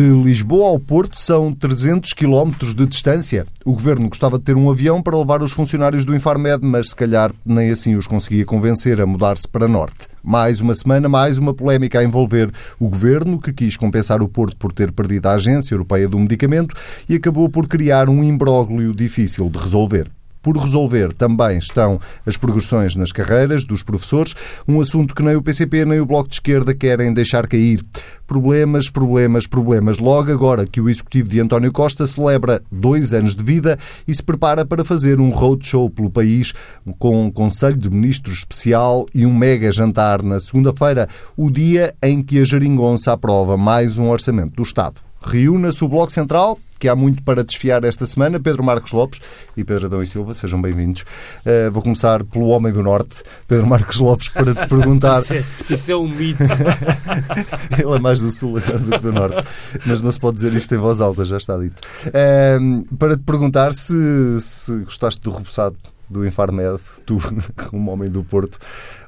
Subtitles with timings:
[0.00, 3.46] De Lisboa ao Porto são 300 quilómetros de distância.
[3.66, 6.96] O governo gostava de ter um avião para levar os funcionários do Infarmed, mas se
[6.96, 10.08] calhar nem assim os conseguia convencer a mudar-se para norte.
[10.24, 14.56] Mais uma semana, mais uma polémica a envolver o governo, que quis compensar o Porto
[14.56, 16.74] por ter perdido a Agência Europeia do Medicamento
[17.06, 20.10] e acabou por criar um imbróglio difícil de resolver.
[20.42, 24.34] Por resolver também estão as progressões nas carreiras dos professores,
[24.66, 27.84] um assunto que nem o PCP nem o Bloco de Esquerda querem deixar cair.
[28.26, 29.98] Problemas, problemas, problemas.
[29.98, 34.22] Logo agora que o executivo de António Costa celebra dois anos de vida e se
[34.22, 36.54] prepara para fazer um roadshow pelo país
[36.98, 42.22] com um Conselho de Ministros especial e um mega jantar na segunda-feira, o dia em
[42.22, 45.09] que a Jeringonça aprova mais um orçamento do Estado.
[45.22, 48.40] Reúna-se o Bloco Central, que há muito para desfiar esta semana.
[48.40, 49.20] Pedro Marcos Lopes
[49.56, 51.02] e Pedro Adão e Silva, sejam bem-vindos.
[51.44, 55.20] Uh, vou começar pelo Homem do Norte, Pedro Marcos Lopes, para te perguntar.
[55.22, 56.42] isso, é, isso é um mito.
[57.78, 59.46] Ele é mais do Sul agora do que do Norte,
[59.84, 61.80] mas não se pode dizer isto em voz alta, já está dito.
[62.06, 65.76] Uh, para te perguntar se, se gostaste do repousado
[66.10, 67.18] do Infarmed, tu,
[67.68, 68.58] como homem do Porto,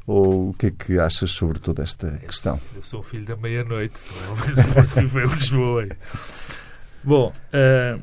[0.06, 2.60] ou o que é que achas sobre toda esta questão?
[2.74, 4.00] Eu sou filho da meia-noite,
[4.96, 5.20] é?
[5.34, 5.88] Lisboa.
[7.04, 8.02] Bom, uh,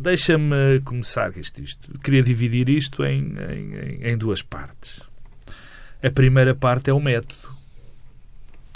[0.00, 1.98] deixa-me começar isto, isto.
[2.00, 5.00] Queria dividir isto em, em, em duas partes.
[6.02, 7.56] A primeira parte é o método.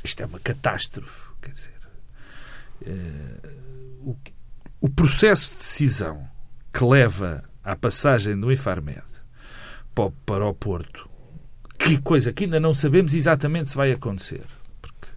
[0.03, 1.31] Isto é uma catástrofe.
[1.41, 1.71] Quer dizer,
[2.83, 4.17] uh, o,
[4.81, 6.27] o processo de decisão
[6.73, 9.03] que leva à passagem do Infarmed
[9.95, 11.12] para o Porto
[11.85, 14.45] que coisa que ainda não sabemos exatamente se vai acontecer.
[14.81, 15.09] Porque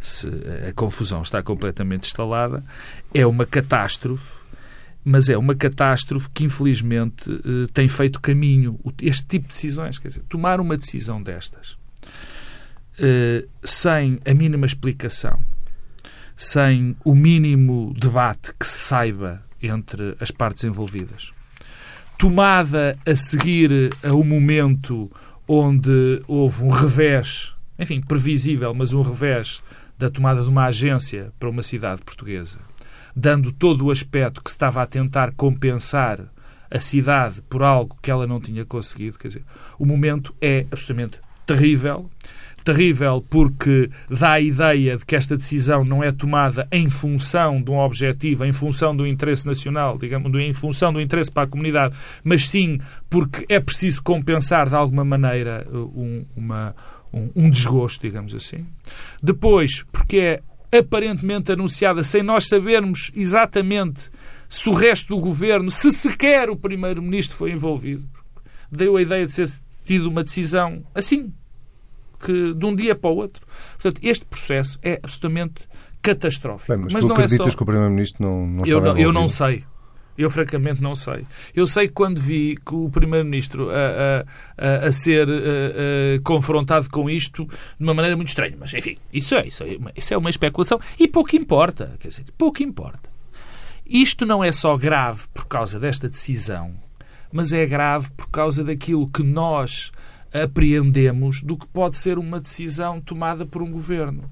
[0.00, 0.28] se
[0.68, 2.64] a confusão está completamente instalada,
[3.12, 4.38] é uma catástrofe,
[5.04, 8.78] mas é uma catástrofe que infelizmente eh, tem feito caminho.
[9.02, 11.76] Este tipo de decisões, quer dizer, tomar uma decisão destas
[12.98, 15.38] eh, sem a mínima explicação,
[16.34, 21.30] sem o mínimo debate que se saiba entre as partes envolvidas,
[22.18, 25.10] tomada a seguir a um momento
[25.48, 29.62] onde houve um revés, enfim, previsível, mas um revés
[29.98, 32.58] da tomada de uma agência para uma cidade portuguesa,
[33.14, 36.20] dando todo o aspecto que estava a tentar compensar
[36.70, 39.18] a cidade por algo que ela não tinha conseguido.
[39.18, 39.44] Quer dizer,
[39.78, 42.10] o momento é absolutamente terrível.
[42.66, 47.70] Terrível porque dá a ideia de que esta decisão não é tomada em função de
[47.70, 51.94] um objetivo, em função do interesse nacional, digamos, em função do interesse para a comunidade,
[52.24, 56.74] mas sim porque é preciso compensar de alguma maneira um, uma,
[57.14, 58.66] um, um desgosto, digamos assim.
[59.22, 60.42] Depois, porque é
[60.76, 64.10] aparentemente anunciada sem nós sabermos exatamente
[64.48, 68.08] se o resto do governo, se sequer o primeiro-ministro foi envolvido.
[68.72, 69.48] Deu a ideia de ser
[69.84, 71.32] tido uma decisão assim,
[72.18, 73.46] que de um dia para o outro.
[73.72, 75.68] Portanto, este processo é absolutamente
[76.02, 76.72] catastrófico.
[76.72, 77.56] Bem, mas, mas tu não acreditas é só...
[77.56, 79.64] que o Primeiro-Ministro não, não eu não, eu não sei.
[80.16, 81.26] Eu, francamente, não sei.
[81.54, 84.24] Eu sei que quando vi que o Primeiro-Ministro a,
[84.56, 88.56] a, a, ser a, confrontado com isto de uma maneira muito estranha.
[88.58, 90.80] Mas, enfim, isso é, isso, é uma, isso é uma especulação.
[90.98, 91.96] E pouco importa.
[92.00, 93.10] Quer dizer, pouco importa.
[93.84, 96.74] Isto não é só grave por causa desta decisão,
[97.30, 99.92] mas é grave por causa daquilo que nós
[100.42, 104.30] apreendemos do que pode ser uma decisão tomada por um governo.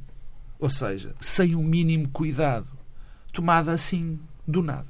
[0.59, 2.69] Ou seja, sem o mínimo cuidado.
[3.33, 4.87] Tomada assim, do nada.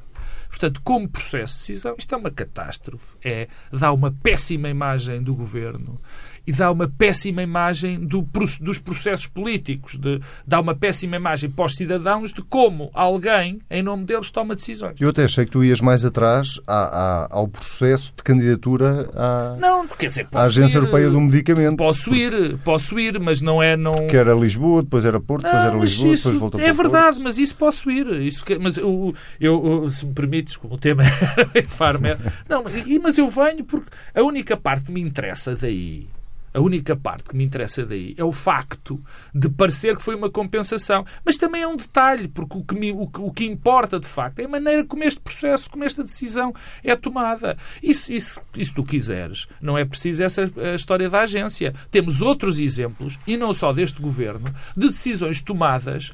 [0.49, 3.17] Portanto, como processo de decisão, isto é uma catástrofe.
[3.25, 6.01] É, dá uma péssima imagem do governo
[6.47, 8.27] e dá uma péssima imagem do,
[8.61, 13.83] dos processos políticos, de, dá uma péssima imagem para os cidadãos de como alguém, em
[13.83, 15.01] nome deles, toma decisões.
[15.01, 19.57] Eu até achei que tu ias mais atrás à, à, ao processo de candidatura à,
[19.59, 21.77] não, quer dizer, à Agência ir, Europeia do Medicamento.
[21.77, 23.77] Posso ir, posso ir, mas não é...
[23.77, 23.93] Não...
[23.93, 27.23] Porque era Lisboa, depois era Porto, depois era Lisboa, depois voltou É verdade, Porto.
[27.23, 28.07] mas isso posso ir.
[28.23, 31.03] Isso, mas eu, eu, se me permites, como o tema
[31.55, 32.19] é Farmer...
[32.49, 32.65] Não,
[33.03, 36.09] mas eu venho porque a única parte que me interessa daí
[36.55, 39.03] a única parte que me interessa daí é o facto
[39.35, 41.05] de parecer que foi uma compensação.
[41.25, 44.39] Mas também é um detalhe, porque o que, me, o, o que importa de facto
[44.39, 47.57] é a maneira como este processo, como esta decisão é tomada.
[47.83, 51.75] E se, e se tu quiseres, não é preciso essa história da agência.
[51.91, 56.13] Temos outros exemplos, e não só deste governo, de decisões tomadas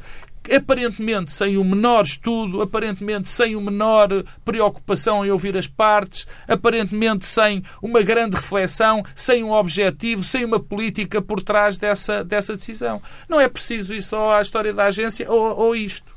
[0.51, 4.09] aparentemente sem o menor estudo, aparentemente sem o menor
[4.45, 10.59] preocupação em ouvir as partes, aparentemente sem uma grande reflexão, sem um objetivo, sem uma
[10.59, 13.01] política por trás dessa, dessa decisão.
[13.29, 16.11] Não é preciso ir só à história da agência ou, ou isto,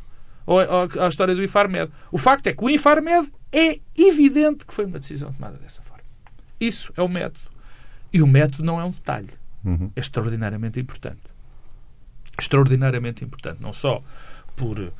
[0.45, 1.91] ou, ou à história do Infarmed.
[2.11, 6.03] O facto é que o Infarmed é evidente que foi uma decisão tomada dessa forma.
[6.59, 7.51] Isso é o método.
[8.11, 9.29] E o método não é um detalhe.
[9.63, 9.91] Uhum.
[9.95, 11.32] É extraordinariamente importante
[12.39, 14.01] extraordinariamente importante, não só
[14.55, 14.91] por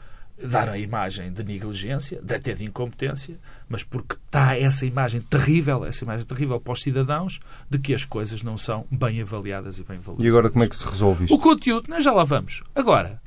[0.41, 3.37] dar a imagem de negligência, de até de incompetência,
[3.69, 7.39] mas porque está essa imagem terrível, essa imagem terrível para os cidadãos,
[7.69, 10.25] de que as coisas não são bem avaliadas e bem valorizadas.
[10.25, 11.35] E agora como é que se resolve isto?
[11.35, 12.63] O conteúdo, nós já lá vamos.
[12.75, 13.21] Agora,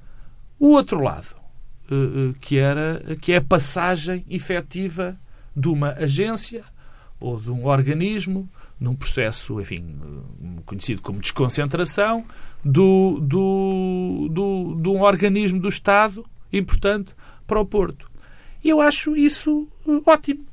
[0.59, 1.29] o outro lado,
[1.91, 5.17] eh, eh, que, era, que é a passagem efetiva
[5.55, 6.65] de uma agência
[7.21, 8.49] ou de um organismo
[8.79, 12.25] num processo, enfim, eh, conhecido como desconcentração,
[12.67, 17.15] do, do, do, de um organismo do Estado importante
[17.47, 18.11] para o Porto.
[18.63, 19.69] E eu acho isso
[20.05, 20.45] ótimo.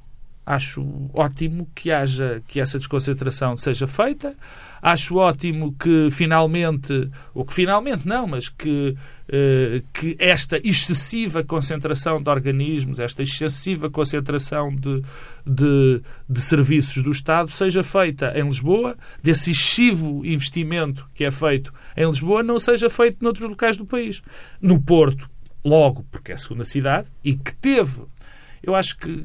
[0.45, 4.35] Acho ótimo que haja que essa desconcentração seja feita.
[4.81, 8.93] Acho ótimo que finalmente, ou que finalmente não, mas que,
[9.29, 15.01] eh, que esta excessiva concentração de organismos, esta excessiva concentração de,
[15.47, 21.73] de, de serviços do Estado seja feita em Lisboa, desse excessivo investimento que é feito
[21.95, 24.21] em Lisboa não seja feito noutros locais do país.
[24.61, 25.29] No Porto,
[25.63, 28.01] logo, porque é a segunda cidade, e que teve.
[28.61, 29.23] Eu acho que,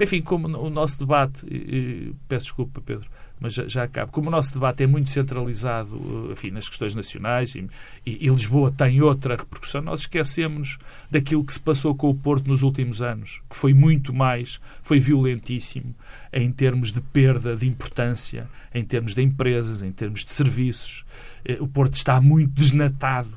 [0.00, 3.08] enfim, como o nosso debate, e, peço desculpa, Pedro,
[3.42, 4.12] mas já, já acabo.
[4.12, 7.68] Como o nosso debate é muito centralizado enfim, nas questões nacionais e,
[8.06, 10.78] e, e, Lisboa tem outra repercussão, nós esquecemos
[11.10, 15.00] daquilo que se passou com o Porto nos últimos anos, que foi muito mais, foi
[15.00, 15.92] violentíssimo
[16.32, 21.04] em termos de perda de importância, em termos de empresas, em termos de serviços.
[21.44, 23.36] Eh, o Porto está muito desnatado,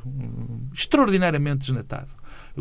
[0.71, 2.09] extraordinariamente desnatado.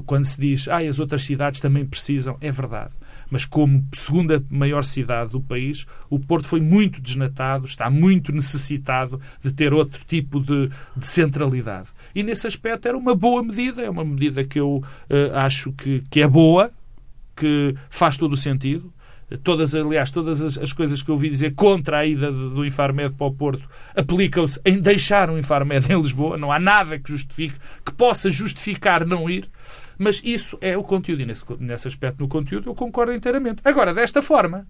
[0.06, 2.92] Quando se diz, ah, as outras cidades também precisam, é verdade
[3.30, 9.20] mas como segunda maior cidade do país, o Porto foi muito desnatado, está muito necessitado
[9.42, 11.88] de ter outro tipo de, de centralidade.
[12.14, 14.76] E nesse aspecto era uma boa medida, é uma medida que eu
[15.10, 16.70] uh, acho que, que é boa,
[17.36, 18.92] que faz todo o sentido.
[19.42, 23.14] Todas, aliás, todas as, as, coisas que eu ouvi dizer contra a ida do Infarmed
[23.14, 23.66] para o Porto
[23.96, 26.36] aplicam-se em deixar o Infarmed em Lisboa.
[26.36, 29.48] Não há nada que justifique, que possa justificar não ir.
[29.98, 31.22] Mas isso é o conteúdo.
[31.22, 33.60] E nesse, nesse aspecto, no conteúdo, eu concordo inteiramente.
[33.64, 34.66] Agora, desta forma,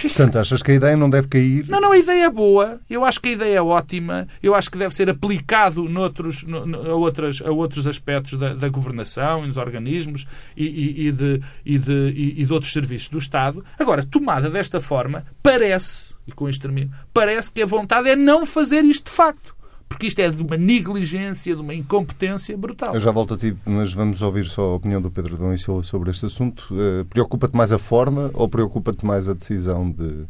[0.00, 1.68] Portanto, achas que a ideia não deve cair?
[1.68, 2.80] Não, não, a ideia é boa.
[2.88, 4.26] Eu acho que a ideia é ótima.
[4.42, 8.54] Eu acho que deve ser aplicado noutros, no, no, a, outras, a outros aspectos da,
[8.54, 10.26] da governação e nos organismos
[10.56, 13.64] e, e, e, de, e, de, e, de outros serviços do Estado.
[13.78, 18.46] Agora, tomada desta forma, parece, e com isto termino, parece que a vontade é não
[18.46, 19.54] fazer isto de facto
[19.92, 22.94] porque isto é de uma negligência, de uma incompetência brutal.
[22.94, 25.58] Eu já volto a ti, mas vamos ouvir só a opinião do Pedro Dom e
[25.58, 26.66] Silva sobre este assunto.
[26.72, 30.24] Uh, preocupa-te mais a forma ou preocupa-te mais a decisão de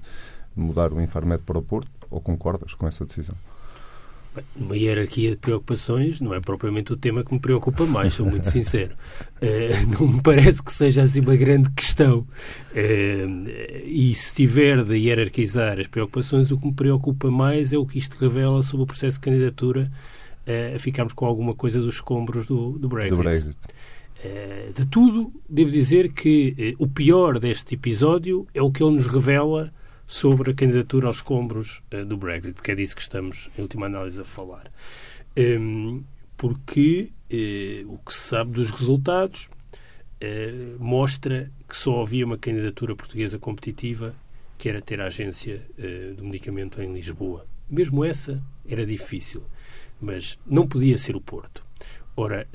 [0.55, 1.91] mudar o Infarmed para o Porto?
[2.11, 3.35] Ou concordas com essa decisão?
[4.57, 8.49] Uma hierarquia de preocupações não é propriamente o tema que me preocupa mais, sou muito
[8.49, 8.95] sincero.
[9.43, 12.21] Uh, não me parece que seja assim uma grande questão.
[12.21, 13.49] Uh,
[13.85, 17.99] e se tiver de hierarquizar as preocupações, o que me preocupa mais é o que
[17.99, 19.93] isto revela sobre o processo de candidatura
[20.47, 23.17] uh, a ficarmos com alguma coisa dos escombros do, do Brexit.
[23.17, 23.59] Do Brexit.
[24.75, 29.71] de tudo, devo dizer que o pior deste episódio é o que ele nos revela
[30.07, 33.87] sobre a candidatura aos escombros uh, do Brexit, porque é disso que estamos, em última
[33.87, 34.71] análise, a falar.
[35.37, 36.03] Um,
[36.37, 39.49] porque uh, o que se sabe dos resultados
[40.23, 44.15] uh, mostra que só havia uma candidatura portuguesa competitiva,
[44.59, 45.67] que era ter a agência
[46.17, 47.45] do medicamento em Lisboa.
[47.69, 49.43] Mesmo essa era difícil,
[50.01, 51.65] mas não podia ser o Porto.
[52.15, 52.47] Ora,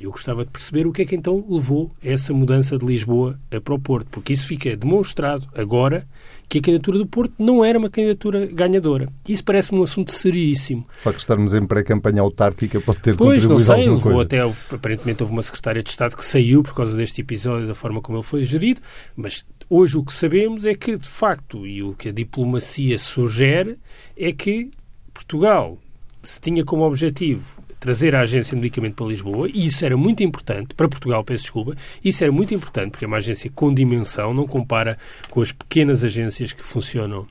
[0.00, 3.38] eu gostava de perceber o que é que então levou a essa mudança de Lisboa
[3.62, 6.06] para o Porto, porque isso fica demonstrado agora
[6.48, 9.08] que a candidatura do Porto não era uma candidatura ganhadora.
[9.28, 10.84] Isso parece-me um assunto seríssimo.
[11.02, 14.22] Facto de estarmos em pré-campanha autárquica pode ter pois, não sei, levou coisa.
[14.22, 14.40] até,
[14.74, 18.18] aparentemente houve uma secretária de Estado que saiu por causa deste episódio, da forma como
[18.18, 18.80] ele foi gerido,
[19.14, 23.78] mas hoje o que sabemos é que, de facto, e o que a diplomacia sugere,
[24.16, 24.70] é que
[25.12, 25.78] Portugal
[26.22, 30.22] se tinha como objetivo trazer a agência de medicamento para Lisboa, e isso era muito
[30.22, 34.32] importante, para Portugal, peço desculpa, isso era muito importante, porque é uma agência com dimensão,
[34.32, 34.96] não compara
[35.28, 37.26] com as pequenas agências que funcionam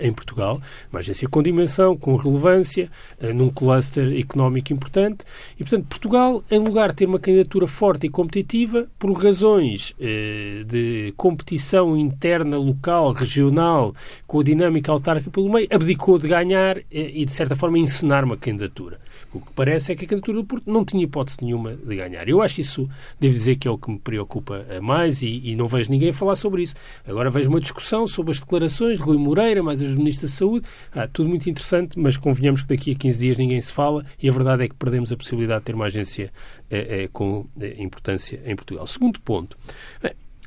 [0.00, 2.88] em Portugal, uma agência com dimensão, com relevância,
[3.20, 5.24] eh, num cluster económico importante.
[5.58, 10.62] E, portanto, Portugal, em lugar de ter uma candidatura forte e competitiva, por razões eh,
[10.66, 13.94] de competição interna, local, regional,
[14.26, 18.24] com a dinâmica autárquica pelo meio, abdicou de ganhar eh, e, de certa forma, encenar
[18.24, 18.98] uma candidatura.
[19.36, 22.28] O que parece é que a candidatura do Porto não tinha hipótese nenhuma de ganhar.
[22.28, 22.88] Eu acho isso,
[23.20, 26.36] devo dizer, que é o que me preocupa mais e, e não vejo ninguém falar
[26.36, 26.74] sobre isso.
[27.06, 30.66] Agora vejo uma discussão sobre as declarações de Rui Moreira, mais as ministras de Saúde.
[30.94, 34.28] Ah, tudo muito interessante, mas convenhamos que daqui a 15 dias ninguém se fala e
[34.28, 36.32] a verdade é que perdemos a possibilidade de ter uma agência
[36.70, 38.86] eh, eh, com eh, importância em Portugal.
[38.86, 39.56] Segundo ponto.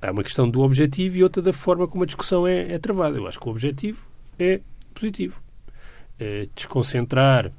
[0.01, 3.17] Há uma questão do objetivo e outra da forma como a discussão é, é travada.
[3.17, 4.61] Eu acho que o objetivo é
[4.93, 5.41] positivo.
[6.55, 7.51] desconcentrar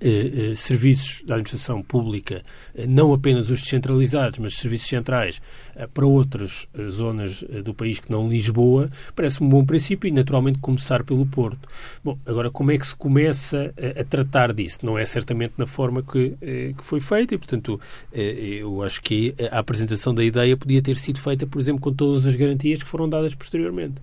[0.00, 2.42] eh, eh, serviços da administração pública,
[2.74, 5.40] eh, não apenas os descentralizados, mas serviços centrais,
[5.92, 11.04] para outras zonas do país que não Lisboa, parece-me um bom princípio e, naturalmente, começar
[11.04, 11.68] pelo Porto.
[12.02, 14.78] Bom, agora, como é que se começa a, a tratar disso?
[14.82, 16.36] Não é certamente na forma que,
[16.76, 17.78] que foi feita e, portanto,
[18.12, 22.24] eu acho que a apresentação da ideia podia ter sido feita, por exemplo, com todas
[22.24, 24.00] as garantias que foram dadas posteriormente.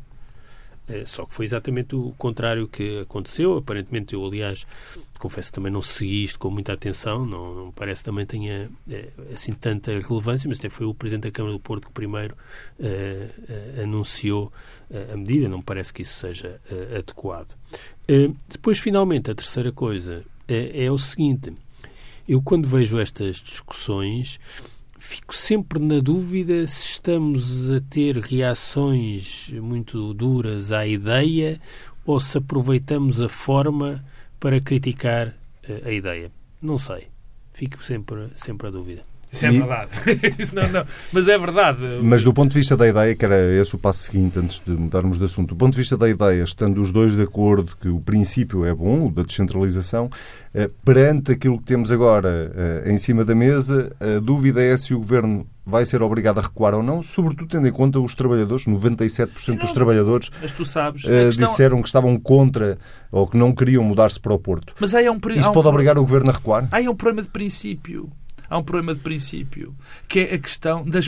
[0.88, 3.58] É, só que foi exatamente o contrário que aconteceu.
[3.58, 4.66] Aparentemente, eu, aliás,
[5.18, 9.08] confesso que também não segui isto com muita atenção, não, não parece também tenha é,
[9.34, 12.36] assim tanta relevância, mas até foi o Presidente da Câmara do Porto que primeiro
[12.78, 13.30] é,
[13.78, 14.52] é, anunciou
[15.12, 16.62] a medida, não me parece que isso seja
[16.96, 17.56] adequado.
[18.48, 21.52] depois, finalmente, a terceira coisa é, é o seguinte:
[22.28, 24.40] eu, quando vejo estas discussões
[25.03, 31.60] fico sempre na dúvida se estamos a ter reações muito duras à ideia
[32.05, 34.01] ou se aproveitamos a forma
[34.39, 36.31] para criticar eh, a ideia.
[36.62, 37.10] Não sei.
[37.53, 39.03] Fico sempre, sempre a dúvida.
[39.34, 39.58] Isso é e...
[39.58, 39.90] verdade.
[40.54, 40.86] não, não.
[41.12, 41.80] Mas é verdade.
[42.04, 44.72] Mas do ponto de vista da ideia, que era esse o passo seguinte, antes de
[44.72, 47.90] mudarmos de assunto, do ponto de vista da ideia, estando os dois de acordo que
[47.90, 50.10] o princípio é bom, o da descentralização,
[50.54, 54.94] eh, perante aquilo que temos agora eh, em cima da mesa, a dúvida é se
[54.94, 58.66] o Governo vai ser obrigado a recuar ou não, sobretudo tendo em conta os trabalhadores,
[58.66, 60.30] 97% não, dos trabalhadores
[60.66, 61.48] sabes, uh, questão...
[61.48, 62.78] disseram que estavam contra
[63.12, 64.74] ou que não queriam mudar-se para o Porto.
[64.80, 66.68] Mas aí é um, Isso um pode obrigar o Governo a recuar?
[66.72, 68.12] Aí é um problema de princípio
[68.53, 69.75] há um problema de princípio,
[70.07, 71.00] que é a questão da,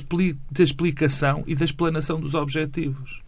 [0.52, 3.22] da explicação e da explanação dos objetivos.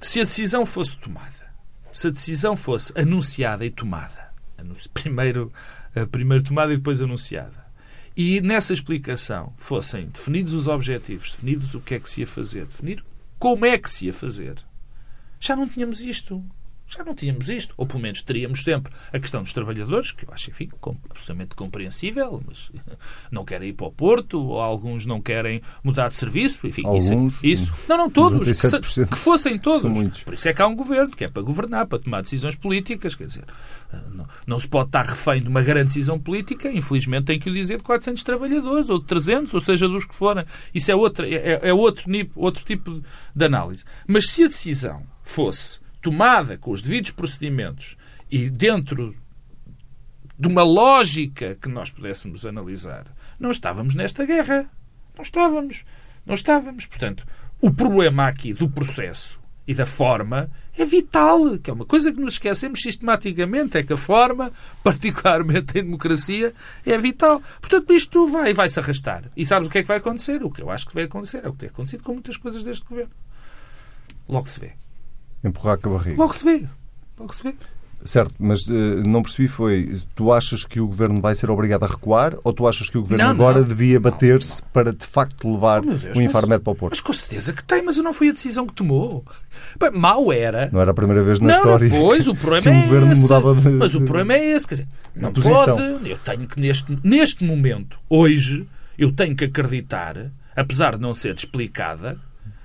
[0.00, 1.54] Se a decisão fosse tomada,
[1.92, 4.32] se a decisão fosse anunciada e tomada,
[4.92, 5.52] primeiro,
[6.10, 7.64] primeiro tomada e depois anunciada,
[8.16, 12.66] e nessa explicação fossem definidos os objetivos, definidos o que é que se ia fazer,
[12.66, 13.04] definido
[13.38, 14.56] como é que se ia fazer,
[15.38, 16.44] já não tínhamos isto
[16.90, 17.72] já não tínhamos isto.
[17.76, 20.68] Ou pelo menos teríamos sempre a questão dos trabalhadores, que eu acho, enfim,
[21.08, 22.70] absolutamente compreensível, mas
[23.30, 27.34] não querem ir para o Porto, ou alguns não querem mudar de serviço, enfim, alguns,
[27.36, 27.72] isso, isso.
[27.88, 29.82] Não, não, todos, que, que, fossem todos.
[30.24, 33.14] Por isso é que há um governo, que é para governar, para tomar decisões políticas,
[33.14, 33.44] quer dizer,
[34.12, 37.52] não, não se pode estar refém de uma grande decisão política, infelizmente tem que o
[37.52, 40.44] dizer de 400 trabalhadores, ou de 300, ou seja, dos que forem.
[40.74, 43.02] Isso é, outra, é, é outro, outro tipo
[43.34, 43.84] de análise.
[44.06, 47.96] Mas se a decisão fosse tomada com os devidos procedimentos
[48.30, 49.14] e dentro
[50.38, 53.04] de uma lógica que nós pudéssemos analisar,
[53.38, 54.70] não estávamos nesta guerra.
[55.16, 55.84] Não estávamos.
[56.24, 56.86] Não estávamos.
[56.86, 57.26] Portanto,
[57.60, 62.18] o problema aqui do processo e da forma é vital, que é uma coisa que
[62.18, 64.50] nos esquecemos sistematicamente, é que a forma,
[64.82, 66.54] particularmente em democracia,
[66.86, 67.42] é vital.
[67.60, 69.24] Portanto, isto vai, vai se arrastar.
[69.36, 70.42] E sabes o que é que vai acontecer?
[70.42, 72.62] O que eu acho que vai acontecer é o que tem acontecido com muitas coisas
[72.62, 73.12] deste governo.
[74.28, 74.72] Logo se vê.
[75.42, 76.20] Empurrar com a barriga.
[76.20, 76.66] Logo se vê.
[77.18, 77.54] Logo se vê.
[78.04, 78.72] Certo, mas uh,
[79.06, 82.66] não percebi foi, tu achas que o Governo vai ser obrigado a recuar ou tu
[82.66, 86.16] achas que o Governo não, agora não, devia bater-se para de facto levar oh, Deus,
[86.16, 86.92] o Infarmed para o Porto?
[86.92, 89.22] Mas com certeza que tem, mas não foi a decisão que tomou.
[89.78, 90.70] Bem, mal era.
[90.72, 93.12] Não era a primeira vez na não, história pois, o problema que é o Governo
[93.12, 93.22] esse.
[93.22, 96.98] mudava de Mas o problema é esse, quer dizer, não pode, eu tenho que neste,
[97.04, 98.66] neste momento, hoje,
[98.98, 100.16] eu tenho que acreditar,
[100.56, 102.16] apesar de não ser explicada,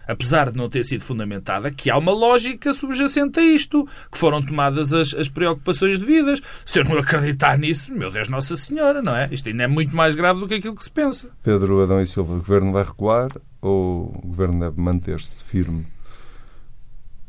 [0.07, 4.43] apesar de não ter sido fundamentada, que há uma lógica subjacente a isto, que foram
[4.43, 6.41] tomadas as, as preocupações devidas.
[6.65, 9.29] Se eu não acreditar nisso, meu Deus Nossa Senhora, não é?
[9.31, 11.29] Isto ainda é muito mais grave do que aquilo que se pensa.
[11.43, 13.29] Pedro Adão e Silva, o Governo vai recuar
[13.61, 15.85] ou o Governo deve manter-se firme?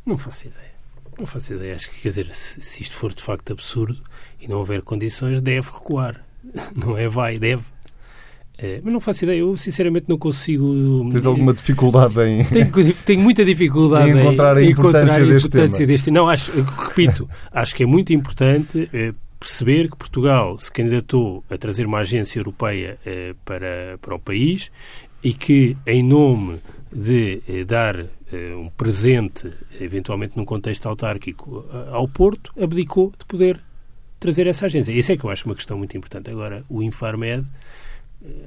[0.04, 0.76] Não faço ideia.
[1.18, 1.74] Não faço ideia.
[1.74, 4.00] Acho que, quer dizer, se, se isto for de facto absurdo
[4.40, 6.24] e não houver condições, deve recuar.
[6.76, 7.64] Não é vai, deve.
[8.58, 11.08] É, mas não faço ideia, eu sinceramente não consigo.
[11.10, 12.42] Tens alguma dificuldade em.
[12.48, 16.52] Tenho, tenho muita dificuldade em encontrar a importância, encontrar a importância deste, deste, Não, acho,
[16.52, 21.98] repito, acho que é muito importante é, perceber que Portugal se candidatou a trazer uma
[21.98, 24.70] agência europeia é, para, para o país
[25.22, 26.58] e que, em nome
[26.90, 28.06] de é, dar
[28.58, 33.60] um presente, eventualmente num contexto autárquico, ao Porto, abdicou de poder
[34.18, 34.92] trazer essa agência.
[34.92, 36.28] Isso é que eu acho uma questão muito importante.
[36.28, 37.46] Agora, o Infarmed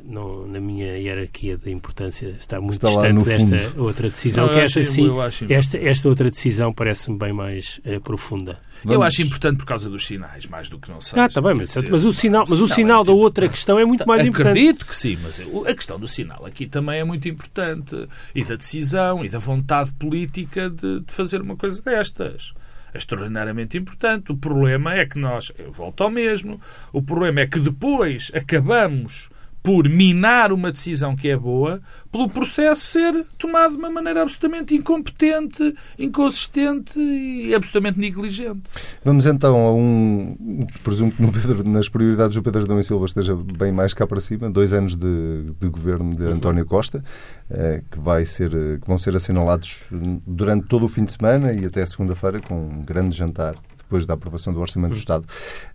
[0.04, 4.60] não, na minha hierarquia de importância está muito está distante desta outra decisão, não, que
[4.60, 5.10] esta sim,
[5.50, 8.58] esta, esta outra decisão parece-me bem mais uh, profunda.
[8.84, 8.96] Vamos.
[8.96, 11.20] Eu acho importante por causa dos sinais, mais do que não sei.
[11.20, 13.86] Ah, está bem, mas, mas, o sinal, mas o sinal, é da outra questão é
[13.86, 14.60] muito mais Acredito importante.
[14.60, 18.08] Acredito que sim, mas a questão do sinal aqui também é muito importante.
[18.34, 22.54] E da decisão e da vontade política de, de fazer uma coisa destas
[22.94, 24.32] é extraordinariamente importante.
[24.32, 26.60] O problema é que nós, eu volto ao mesmo,
[26.92, 29.30] o problema é que depois acabamos
[29.62, 34.76] por minar uma decisão que é boa, pelo processo ser tomado de uma maneira absolutamente
[34.76, 38.62] incompetente, inconsistente e absolutamente negligente.
[39.04, 40.66] Vamos então a um.
[40.84, 44.08] Presumo que no Pedro, nas prioridades do Pedro Adão e Silva esteja bem mais cá
[44.08, 44.50] para cima.
[44.50, 47.04] Dois anos de, de governo de António Costa,
[47.50, 49.84] eh, que, vai ser, que vão ser assinalados
[50.26, 54.14] durante todo o fim de semana e até segunda-feira, com um grande jantar depois da
[54.14, 55.26] aprovação do Orçamento do Estado.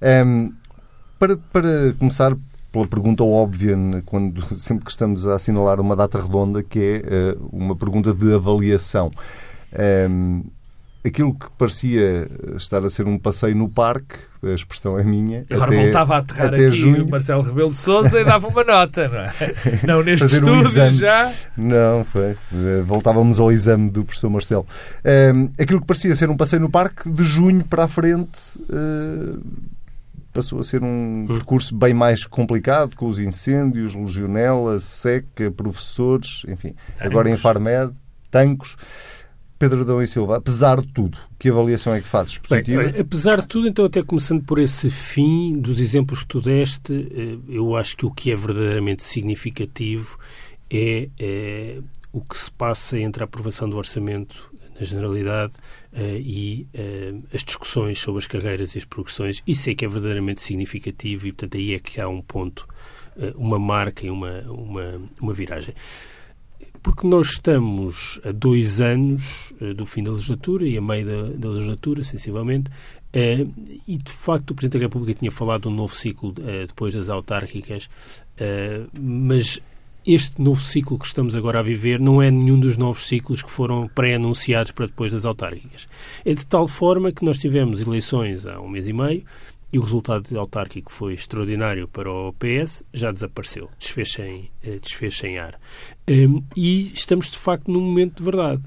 [0.00, 0.52] Um, ehm,
[1.18, 2.34] para, para começar
[2.74, 7.48] pela pergunta óbvia, quando, sempre que estamos a assinalar uma data redonda, que é uh,
[7.52, 9.12] uma pergunta de avaliação.
[9.72, 10.42] Um, ehm,
[11.06, 12.26] aquilo que parecia
[12.56, 15.44] estar a ser um passeio no parque, a expressão é minha.
[15.50, 17.04] Agora até, voltava a aterrar aqui junho.
[17.04, 19.32] o Marcelo Rebelo de Souza e dava uma nota, não é?
[19.86, 21.32] Não, neste estúdio um já.
[21.56, 22.36] Não, foi.
[22.52, 24.66] Eh, voltávamos ao exame do professor Marcelo.
[25.04, 28.58] Um, ehm, aquilo que parecia ser um passeio no parque, de junho para a frente.
[28.70, 29.40] Uh,
[30.34, 31.26] passou a ser um hum.
[31.26, 36.74] percurso bem mais complicado, com os incêndios, legionela, seca, professores, enfim.
[36.74, 37.06] Tancos.
[37.06, 37.94] Agora em Farmed,
[38.30, 38.76] tancos.
[39.56, 42.36] Pedro Adão e Silva, apesar de tudo, que avaliação é que fazes?
[42.36, 42.82] Positiva?
[42.82, 46.92] Bem, apesar de tudo, então, até começando por esse fim dos exemplos que tu deste,
[46.92, 50.18] eh, eu acho que o que é verdadeiramente significativo
[50.68, 51.78] é, é
[52.12, 55.54] o que se passa entre a aprovação do orçamento na generalidade,
[55.92, 59.42] uh, e uh, as discussões sobre as carreiras e as progressões.
[59.46, 62.66] Isso é que é verdadeiramente significativo e, portanto, aí é que há um ponto,
[63.16, 65.74] uh, uma marca e uma, uma, uma viragem.
[66.82, 71.48] Porque nós estamos a dois anos do fim da legislatura e a meio da, da
[71.48, 72.70] legislatura, sensivelmente,
[73.88, 76.34] e de facto o Presidente da República tinha falado de um novo ciclo
[76.66, 77.88] depois das autárquicas,
[79.00, 79.62] mas
[80.06, 83.50] este novo ciclo que estamos agora a viver não é nenhum dos novos ciclos que
[83.50, 85.88] foram pré-anunciados para depois das autárquicas.
[86.24, 89.24] É de tal forma que nós tivemos eleições há um mês e meio
[89.74, 95.24] e o resultado autárquico foi extraordinário para o PS, já desapareceu, desfez em, eh, desfez
[95.24, 95.58] em ar.
[96.08, 98.62] Um, e estamos, de facto, num momento de verdade.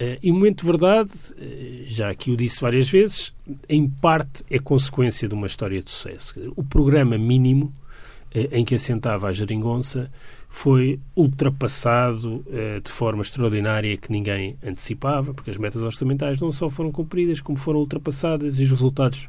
[0.00, 3.34] Uh, e o momento de verdade, uh, já aqui o disse várias vezes,
[3.68, 6.34] em parte é consequência de uma história de sucesso.
[6.54, 7.72] O programa mínimo
[8.52, 10.08] em que assentava a geringonça
[10.48, 16.70] foi ultrapassado eh, de forma extraordinária que ninguém antecipava, porque as metas orçamentais não só
[16.70, 19.28] foram cumpridas, como foram ultrapassadas e os resultados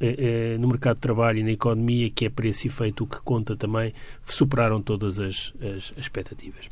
[0.00, 0.14] eh,
[0.54, 3.20] eh, no mercado de trabalho e na economia, que é para esse efeito o que
[3.22, 3.90] conta também,
[4.24, 6.68] superaram todas as, as, as expectativas.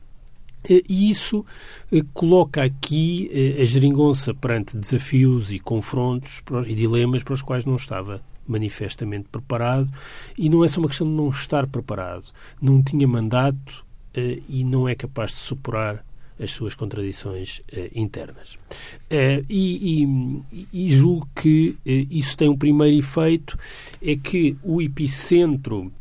[0.68, 1.46] E isso
[2.12, 8.20] coloca aqui a geringonça perante desafios e confrontos e dilemas para os quais não estava
[8.48, 9.92] manifestamente preparado
[10.36, 12.24] e não é só uma questão de não estar preparado.
[12.60, 13.84] Não tinha mandato
[14.16, 16.04] uh, e não é capaz de superar
[16.40, 18.54] as suas contradições uh, internas.
[19.10, 20.04] Uh, e,
[20.52, 23.58] e, e, julgo que isso tem um primeiro efeito,
[24.00, 25.92] é que o epicentro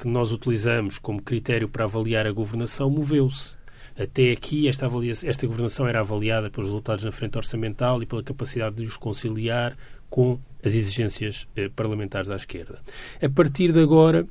[0.00, 3.58] que nós utilizamos como critério para avaliar a governação moveu-se.
[3.98, 4.88] Até aqui, esta,
[5.26, 9.76] esta governação era avaliada pelos resultados na frente orçamental e pela capacidade de os conciliar
[10.08, 12.80] com as exigências eh, parlamentares da esquerda.
[13.22, 14.26] A partir de agora,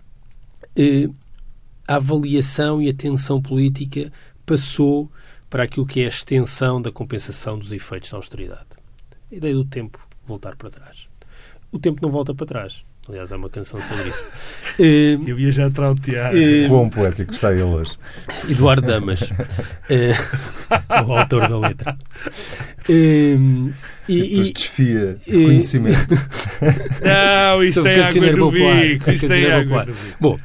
[0.75, 1.09] eh,
[1.87, 4.11] a avaliação e a tensão política
[4.45, 5.09] passou
[5.49, 8.67] para aquilo que é a extensão da compensação dos efeitos da austeridade.
[9.31, 11.07] A ideia do tempo voltar para trás.
[11.71, 12.83] O tempo não volta para trás.
[13.07, 14.27] Aliás, há uma canção sobre isso.
[14.77, 16.33] Uh, Eu ia já trautear.
[16.33, 17.97] Uh, Quão poético está ele hoje.
[18.49, 21.97] Eduardo Damas, uh, o autor da letra.
[22.89, 23.73] Uh,
[24.07, 26.15] e, e desfia e, conhecimento.
[27.03, 29.11] Não, isto é água no bico.
[29.11, 30.17] Isto é água no bico.
[30.19, 30.39] Bom,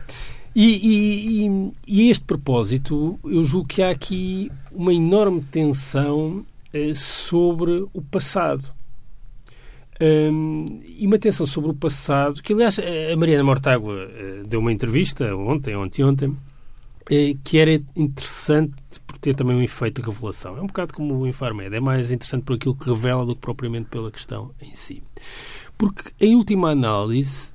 [0.55, 6.93] e, e, e, a este propósito, eu julgo que há aqui uma enorme tensão eh,
[6.95, 8.73] sobre o passado.
[10.01, 14.73] Um, e uma tensão sobre o passado, que aliás a Mariana Mortágua uh, deu uma
[14.73, 16.35] entrevista ontem, ontem, ontem,
[17.45, 18.75] que era interessante
[19.07, 20.57] por ter também um efeito de revelação.
[20.57, 23.41] É um bocado como o Infarmed, é mais interessante por aquilo que revela do que
[23.41, 25.03] propriamente pela questão em si.
[25.77, 27.53] Porque, em última análise,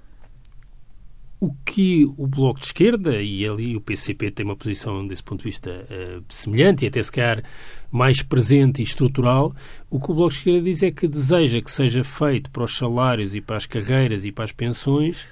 [1.39, 5.39] o que o Bloco de Esquerda e ali o PCP tem uma posição desse ponto
[5.39, 7.43] de vista uh, semelhante e até se calhar
[7.91, 9.55] mais presente e estrutural,
[9.89, 12.75] o que o Bloco de Esquerda diz é que deseja que seja feito para os
[12.75, 15.27] salários e para as carreiras e para as pensões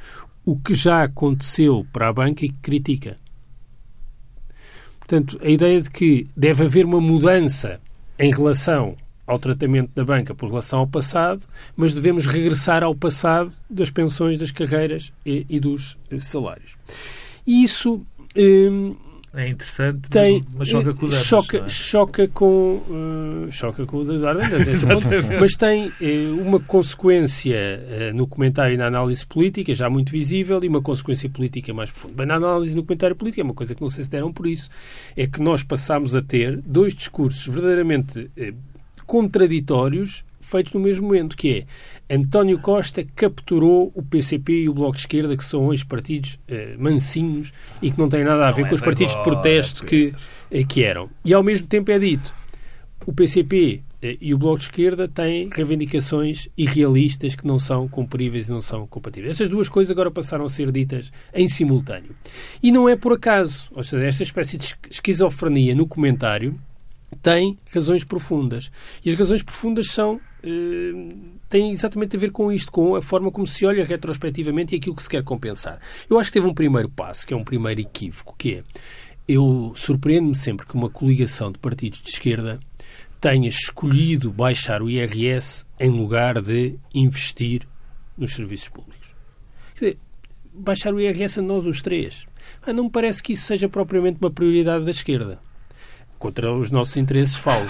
[0.45, 3.15] o que já aconteceu para a banca e que critica.
[5.07, 7.79] Portanto, a ideia de que deve haver uma mudança
[8.17, 11.43] em relação ao tratamento da banca por relação ao passado,
[11.75, 16.75] mas devemos regressar ao passado das pensões, das carreiras e, e dos salários.
[17.45, 18.95] E isso hum,
[19.35, 21.69] É interessante, tem, mas, mas choca com o Damas, choca, é?
[21.69, 24.43] choca com uh, choca com o Darwin,
[25.41, 30.63] mas tem uh, uma consequência uh, no comentário e na análise política já muito visível
[30.63, 32.13] e uma consequência política mais profunda.
[32.15, 34.47] Bem, na análise no comentário político é uma coisa que não sei se deram por
[34.47, 34.69] isso,
[35.17, 38.31] é que nós passámos a ter dois discursos verdadeiramente
[39.05, 41.65] contraditórios feitos no mesmo momento, que
[42.09, 46.35] é António Costa capturou o PCP e o Bloco de Esquerda, que são hoje partidos
[46.49, 49.23] uh, mansinhos e que não têm nada a ver Não com é os partidos de
[49.23, 50.13] protesto que,
[50.51, 51.09] uh, que eram.
[51.23, 52.33] E ao mesmo tempo é dito,
[53.05, 58.47] o PCP uh, e o Bloco de Esquerda têm reivindicações irrealistas que não são cumpríveis
[58.47, 59.35] e não são compatíveis.
[59.35, 62.15] Essas duas coisas agora passaram a ser ditas em simultâneo.
[62.61, 66.55] E não é por acaso, ou seja, esta espécie de esquizofrenia no comentário
[67.21, 68.71] tem razões profundas.
[69.03, 70.19] E as razões profundas são
[71.49, 74.95] têm exatamente a ver com isto, com a forma como se olha retrospectivamente e aquilo
[74.95, 75.79] que se quer compensar.
[76.09, 78.63] Eu acho que teve um primeiro passo, que é um primeiro equívoco, que é
[79.27, 82.59] eu surpreendo-me sempre que uma coligação de partidos de esquerda
[83.19, 87.67] tenha escolhido baixar o IRS em lugar de investir
[88.15, 89.15] nos serviços públicos.
[89.73, 89.97] Quer dizer,
[90.53, 92.27] baixar o IRS a nós os três.
[92.61, 95.39] Ah, não me parece que isso seja propriamente uma prioridade da esquerda
[96.17, 97.65] contra os nossos interesses falo.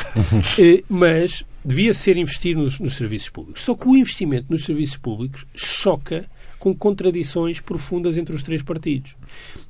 [0.90, 3.64] Mas devia ser investido nos, nos, serviços públicos.
[3.64, 6.26] Só que o investimento nos serviços públicos choca
[6.60, 9.16] com contradições profundas entre os três partidos.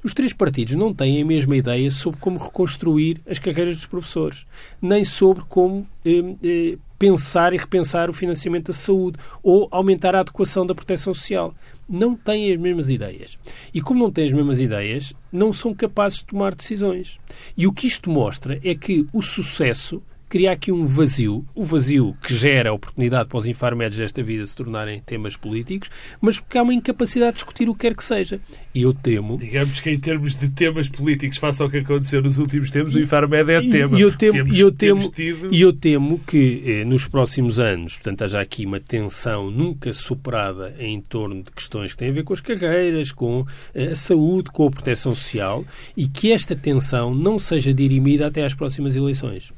[0.03, 4.45] Os três partidos não têm a mesma ideia sobre como reconstruir as carreiras dos professores,
[4.81, 10.21] nem sobre como eh, eh, pensar e repensar o financiamento da saúde ou aumentar a
[10.21, 11.53] adequação da proteção social.
[11.87, 13.37] Não têm as mesmas ideias.
[13.73, 17.19] E como não têm as mesmas ideias, não são capazes de tomar decisões.
[17.55, 20.01] E o que isto mostra é que o sucesso
[20.35, 24.45] cria aqui um vazio, o vazio que gera a oportunidade para os infarmédios desta vida
[24.45, 28.03] se tornarem temas políticos, mas porque há uma incapacidade de discutir o que quer que
[28.03, 28.41] seja.
[28.73, 29.37] E eu temo...
[29.37, 32.99] Digamos que em termos de temas políticos, face ao que aconteceu nos últimos tempos, o
[32.99, 33.97] Infarmed é tema.
[33.97, 35.55] E eu temo, temos, eu temo, tido...
[35.55, 40.99] eu temo que eh, nos próximos anos, portanto, haja aqui uma tensão nunca superada em
[40.99, 44.67] torno de questões que têm a ver com as carreiras, com eh, a saúde, com
[44.67, 45.63] a proteção social,
[45.95, 49.53] e que esta tensão não seja dirimida até às próximas eleições.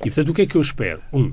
[0.00, 1.00] E, portanto, o que é que eu espero?
[1.12, 1.32] Um,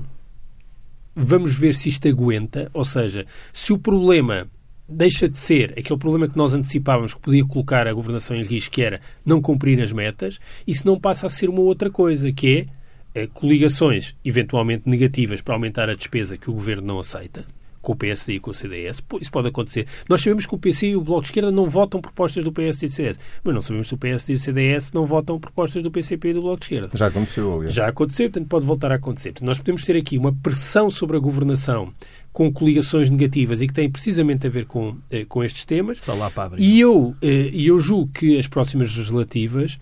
[1.14, 4.46] vamos ver se isto aguenta, ou seja, se o problema
[4.88, 8.74] deixa de ser aquele problema que nós antecipávamos que podia colocar a governação em risco,
[8.74, 12.66] que era não cumprir as metas, se não passa a ser uma outra coisa, que
[13.14, 17.46] é coligações eventualmente negativas para aumentar a despesa que o governo não aceita,
[17.80, 19.02] com o PSD e com o CDS.
[19.20, 19.86] Isso pode acontecer.
[20.08, 22.86] Nós sabemos que o PC e o Bloco de Esquerda não votam propostas do PSD
[22.86, 25.82] e do CDS, mas não sabemos se o PSD e o CDS não votam propostas
[25.82, 26.90] do PCP e do Bloco de Esquerda.
[26.94, 27.74] Já aconteceu, aliás.
[27.74, 29.30] Já aconteceu, portanto pode voltar a acontecer.
[29.30, 31.92] Portanto, nós podemos ter aqui uma pressão sobre a governação
[32.32, 36.00] com coligações negativas e que tem precisamente a ver com, eh, com estes temas.
[36.00, 36.62] Só lá para abrir.
[36.62, 39.78] E eu, eh, eu julgo que as próximas legislativas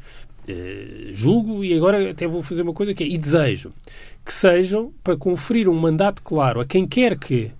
[0.49, 3.71] Uh, julgo e agora até vou fazer uma coisa que é e desejo
[4.25, 7.51] que sejam para conferir um mandato claro a quem quer que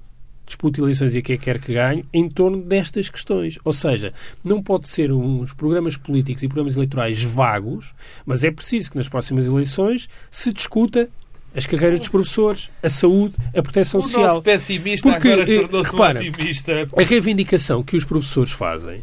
[0.49, 3.59] dispute eleições e quem quer que ganhe em torno destas questões.
[3.65, 7.95] Ou seja, não pode ser uns programas políticos e programas eleitorais vagos,
[8.27, 11.09] mas é preciso que nas próximas eleições se discuta
[11.55, 14.29] as carreiras dos professores, a saúde, a proteção o social.
[14.29, 16.73] Nosso pessimista Porque, agora eh, tornou-se um repara, otimista.
[16.97, 19.03] A reivindicação que os professores fazem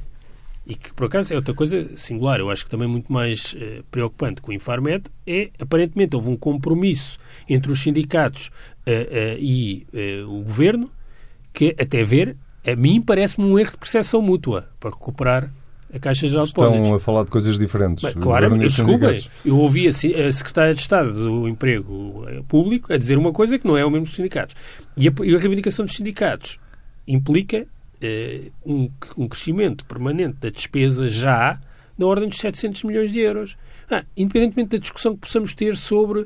[0.67, 3.81] e que, por acaso, é outra coisa singular, eu acho que também muito mais eh,
[3.91, 8.49] preocupante com o Infarmed, é, aparentemente, houve um compromisso entre os sindicatos
[8.85, 9.85] eh, e
[10.27, 10.89] o governo
[11.55, 12.35] que, até ver,
[12.67, 15.51] a mim parece-me um erro de percepção mútua para recuperar
[15.93, 16.81] a Caixa Geral de Depósitos.
[16.81, 18.03] Estão a falar de coisas diferentes.
[18.03, 23.17] Bem, claro, desculpem, eu ouvi a, a Secretária de Estado do Emprego Público a dizer
[23.17, 24.55] uma coisa que não é o mesmo dos sindicatos.
[24.97, 26.59] E a, e a reivindicação dos sindicatos
[27.07, 27.65] implica
[28.01, 31.59] eh, um, um crescimento permanente da despesa já
[31.97, 33.57] na ordem dos 700 milhões de euros.
[33.89, 36.25] Ah, independentemente da discussão que possamos ter sobre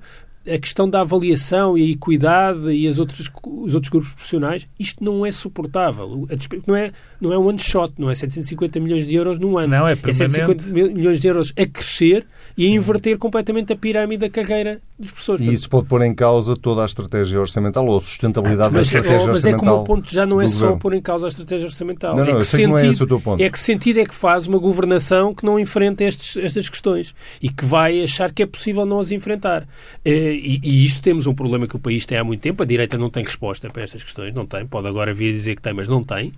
[0.53, 5.03] a questão da avaliação e a equidade e as outras, os outros grupos profissionais, isto
[5.03, 6.27] não é suportável.
[6.65, 9.75] Não é, não é um one shot, não é 750 milhões de euros num ano.
[9.77, 10.95] Não, é é 750 permanente.
[10.95, 12.25] milhões de euros a crescer
[12.57, 15.45] e a inverter completamente a pirâmide da carreira dos professores.
[15.45, 18.87] E isso pode pôr em causa toda a estratégia orçamental ou a sustentabilidade da mas,
[18.87, 19.75] estratégia oh, mas é que o orçamental.
[19.77, 22.15] meu ponto já não é só pôr em causa a estratégia orçamental.
[22.15, 23.41] Não, não, é, que que não é sentido, esse o teu ponto.
[23.41, 27.49] é que sentido é que faz uma governação que não enfrenta estes, estas questões e
[27.49, 29.67] que vai achar que é possível não as enfrentar.
[30.03, 32.61] Eh, E, e isto temos um problema que o país tem há muito tempo.
[32.63, 34.65] A direita não tem resposta para estas questões, não tem.
[34.65, 36.31] Pode agora vir dizer que tem, mas não tem.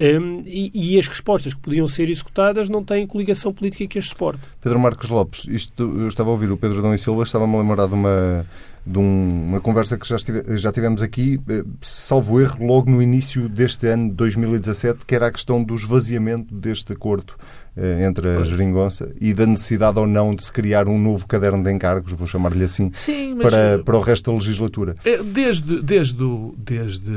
[0.00, 4.06] Hum, E, e as respostas que podiam ser executadas não têm coligação política que as
[4.06, 4.40] suporte.
[4.60, 7.58] Pedro Marcos Lopes, isto, eu estava a ouvir o Pedro Dom e Silva, estava-me a
[7.58, 8.46] lembrar de uma uma,
[8.84, 13.00] de um, uma conversa que já, estive, já tivemos aqui, eh, salvo erro, logo no
[13.00, 17.34] início deste ano de 2017, que era a questão do esvaziamento deste acordo
[17.76, 21.62] eh, entre a geringonça e da necessidade ou não de se criar um novo caderno
[21.62, 24.96] de encargos, vou chamar-lhe assim, Sim, para, para o resto da legislatura.
[25.04, 27.08] é, desde, desde, o, desde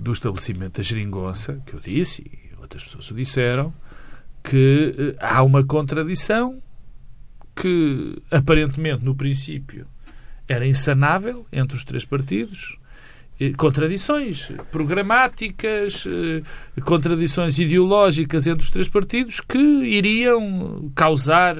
[0.00, 3.72] do estabelecimento da geringonça, que eu disse, e outras pessoas o disseram,
[4.42, 6.62] que eh, há uma contradição
[7.56, 9.84] que aparentemente no princípio
[10.48, 12.76] era insanável entre os três partidos.
[13.38, 21.56] Eh, Contradições programáticas, eh, contradições ideológicas entre os três partidos que iriam causar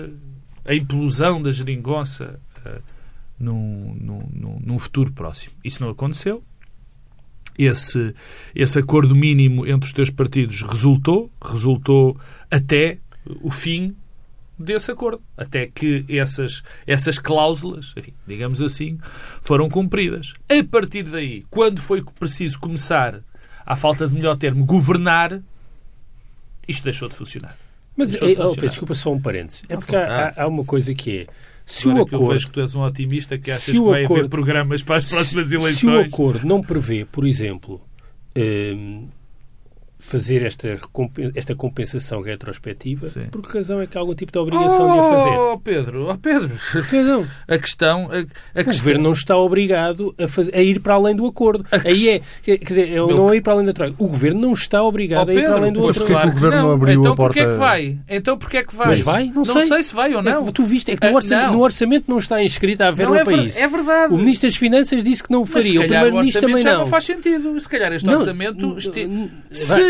[0.65, 2.81] a implosão da geringonça eh,
[3.39, 5.55] num, num, num- futuro próximo.
[5.65, 6.43] Isso não aconteceu.
[7.57, 8.15] Esse,
[8.55, 12.17] esse acordo mínimo entre os três partidos resultou, resultou
[12.51, 12.99] até
[13.43, 13.95] o fim
[14.59, 18.99] desse acordo, até que essas, essas cláusulas, enfim, digamos assim,
[19.43, 20.35] foram cumpridas.
[20.49, 23.21] A partir daí, quando foi preciso começar,
[23.65, 25.41] à falta de melhor termo, governar,
[26.67, 27.57] isto deixou de funcionar.
[27.97, 28.51] Mas, de eh, oh, funcionar.
[28.55, 29.63] Pedro, desculpa só um parênteses.
[29.69, 31.27] É porque há, há- há uma coisa que é.
[31.67, 33.81] Se Agora o que eu acordo, vejo que tu és um otimista que achas que
[33.81, 36.15] vai haver acordo- programas para as próximas se, se o eleições.
[36.15, 37.79] acordo não prevê, por exemplo,
[38.35, 39.07] hum,
[40.01, 40.79] fazer esta,
[41.35, 43.27] esta compensação retrospectiva, Sim.
[43.33, 45.31] por que razão é que há algum tipo de obrigação de a fazer?
[45.39, 46.51] Oh, Pedro, oh, Pedro.
[46.73, 47.27] Por que razão?
[47.49, 50.95] A questão, a, a O questão governo não está obrigado a, faz- a ir para
[50.95, 51.65] além do acordo.
[51.85, 53.95] Aí é, quer dizer, é o Meu- não a ir para além da troika.
[53.99, 56.13] O governo não está obrigado Oh, a ir para Pedro, além do pois outro.
[56.13, 57.99] porquê que o governo não abriu então a porta- porquê é que vai?
[58.09, 58.87] Então porquê é que vai?
[58.87, 59.33] Mas vai?
[59.35, 59.83] Não sei.
[59.83, 60.43] se vai ou não.
[60.43, 61.53] É que tu viste, é que no Ah, orçamento, não.
[61.55, 63.59] no orçamento não está inscrita a verba Não, é, para ver- isso.
[63.59, 64.15] é verdade.
[64.15, 65.81] O Ministro das Finanças disse que não Mas se faria.
[65.81, 66.79] O o Primeiro-Ministro também não.
[66.81, 67.59] não faz sentido.
[67.61, 68.77] Se calhar este Não, orçamento...
[68.97, 69.31] n-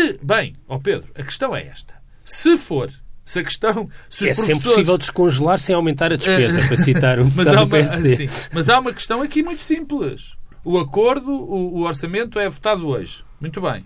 [0.07, 0.19] Se...
[0.21, 1.93] Bem, ó Pedro, a questão é esta.
[2.23, 2.91] Se for...
[3.25, 3.87] Se a questão...
[4.09, 7.83] Se É sempre possível descongelar sem aumentar a despesa, para citar o Mas há, uma,
[7.83, 10.33] sim, mas há uma questão aqui muito simples.
[10.65, 13.23] O acordo, o, o orçamento é votado hoje.
[13.39, 13.85] Muito bem.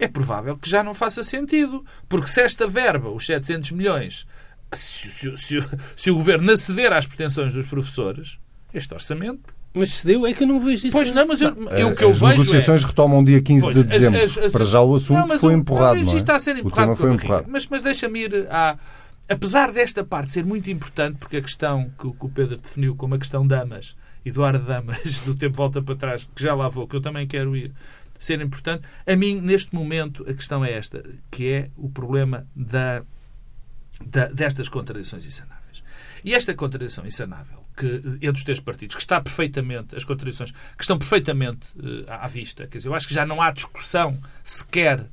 [0.00, 1.84] É provável que já não faça sentido.
[2.08, 4.26] Porque se esta verba, os 700 milhões,
[4.72, 5.64] se, se- se-
[5.96, 8.36] se o governo aceder às pretensões dos professores,
[8.74, 9.54] este orçamento.
[9.74, 10.96] Mas se deu, é que eu não vejo isso.
[10.96, 12.28] Pois não, mas eu, eu, o que As eu vejo é.
[12.30, 14.22] negociações retomam dia 15 Pois, de as- dezembro.
[14.22, 16.00] as- as- Para já o assunto Não, mas foi o- empurrado.
[16.04, 16.16] Não é?
[16.16, 17.46] está a ser o empurrado a foi empurrado.
[17.48, 18.76] Mas, mas deixa-me ir à.
[19.28, 22.94] Apesar desta parte ser muito importante, porque a questão que, o- que o Pedro definiu
[22.94, 26.86] como a questão Damas, Eduardo Damas, do tempo volta para trás, que já lá vou,
[26.86, 27.72] que eu também quero ir,
[28.18, 33.02] ser importante, a mim, neste momento, a questão é esta, que é o problema da,
[34.04, 35.61] da- destas contradições insanáveis.
[36.24, 40.50] E esta contradição insanável, que eh, entre os três partidos, que está perfeitamente, as contradições
[40.50, 44.18] que estão perfeitamente eh, à vista, quer dizer, eu acho que já não há discussão
[44.44, 45.04] sequer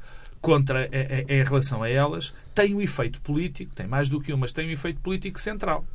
[0.41, 4.37] contra eh, em relação a elas, tem um efeito político, tem mais do que um,
[4.37, 5.85] mas tem um efeito político central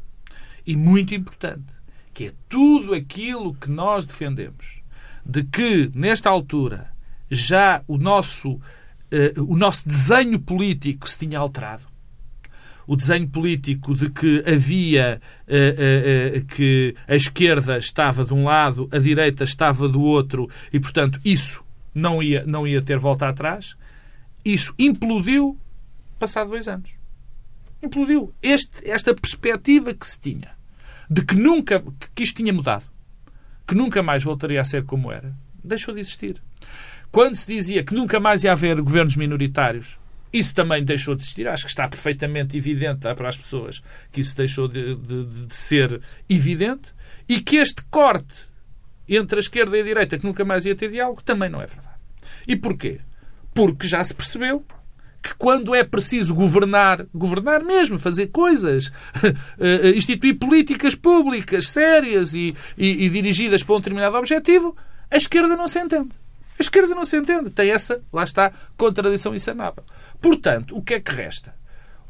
[0.66, 1.64] e muito importante,
[2.12, 4.80] que é tudo aquilo que nós defendemos,
[5.24, 6.90] de que nesta altura
[7.30, 8.60] já o nosso
[9.10, 11.93] eh, o nosso desenho político se tinha alterado
[12.86, 18.44] o desenho político de que havia eh, eh, eh, que a esquerda estava de um
[18.44, 21.62] lado, a direita estava do outro e, portanto, isso
[21.94, 23.76] não ia, não ia ter volta atrás,
[24.44, 25.58] isso implodiu
[26.18, 26.90] passado dois anos.
[27.82, 28.32] Implodiu.
[28.42, 30.54] Este, esta perspectiva que se tinha
[31.08, 31.82] de que nunca
[32.14, 32.84] que isto tinha mudado,
[33.66, 36.40] que nunca mais voltaria a ser como era, deixou de existir.
[37.10, 39.96] Quando se dizia que nunca mais ia haver governos minoritários,
[40.38, 41.46] isso também deixou de existir.
[41.48, 46.00] Acho que está perfeitamente evidente para as pessoas que isso deixou de, de- de ser
[46.28, 46.92] evidente
[47.28, 48.34] e que este corte
[49.08, 51.66] entre a esquerda e a direita, que nunca mais ia ter diálogo, também não é
[51.66, 51.94] verdade.
[52.48, 53.00] E porquê?
[53.54, 54.64] Porque já se percebeu
[55.22, 58.90] que quando é preciso governar, governar mesmo, fazer coisas,
[59.58, 64.76] eh, instituir políticas públicas sérias e, e- e dirigidas para um determinado objetivo,
[65.10, 66.08] a esquerda não se entende.
[66.58, 67.50] A esquerda não se entende.
[67.50, 69.82] Tem essa, lá está, contradição insanável.
[70.20, 71.54] Portanto, o que é que resta?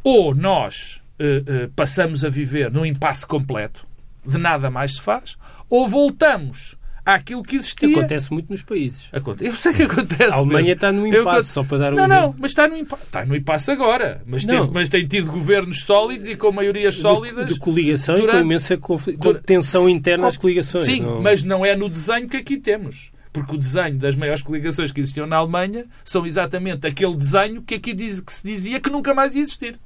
[0.03, 3.87] Ou nós eh, eh, passamos a viver num impasse completo,
[4.27, 5.37] de nada mais se faz,
[5.71, 6.77] ou voltamos
[7.07, 7.89] àquilo que existia.
[7.91, 9.09] Acontece muito nos países.
[9.13, 10.33] Aconte- Eu sei que acontece.
[10.33, 10.75] A Alemanha Pedro.
[10.75, 12.23] está no Eu impasse, con- só para dar um Não, exemplo.
[12.23, 13.03] não, mas está no impasse.
[13.05, 14.23] Está no impasse agora.
[14.27, 17.47] Mas, teve- mas tem tido governos sólidos e com maiorias sólidas.
[17.47, 18.77] de, de coligação e durante- com imensa
[19.19, 20.85] Dura- tensão interna às coligações.
[20.85, 23.11] Sim, não- mas não é no desenho que aqui temos.
[23.35, 27.75] Porque o desenho das maiores coligações que existiam na Alemanha são exatamente aquele desenho que
[27.75, 29.77] aqui diz, que se dizia que nunca mais ia existir.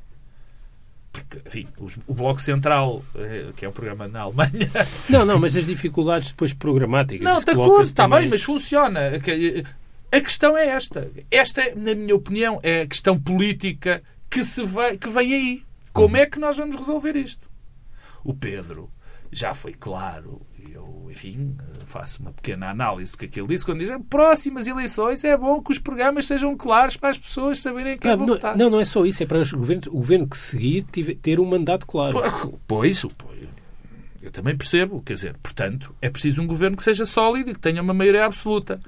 [1.11, 4.70] Porque, enfim, os- o Bloco Central, eh, que é um programa na Alemanha,
[5.08, 7.24] Não, não, mas as dificuldades depois programáticas.
[7.24, 8.20] Não, está coloca-se está também.
[8.20, 9.00] bem, mas funciona.
[10.12, 11.11] A questão é esta.
[11.30, 15.62] Esta, na minha opinião, é a questão política que, se vai, que vem aí.
[15.92, 17.48] Como é que nós vamos resolver isto?
[18.22, 18.90] O Pedro
[19.30, 20.40] já foi claro,
[20.72, 25.36] eu, enfim, faço uma pequena análise do que aquilo disse, quando diz próximas eleições é
[25.36, 28.56] bom que os programas sejam claros para as pessoas saberem quem Ah, vão não, votar.
[28.56, 31.44] não, não é só isso, é para os governos, o governo que seguir ter um
[31.44, 32.18] mandato claro.
[32.66, 33.48] Pois, pois,
[34.20, 37.60] eu também percebo, quer dizer, portanto, é preciso um governo que seja sólido e que
[37.60, 38.80] tenha uma maioria absoluta.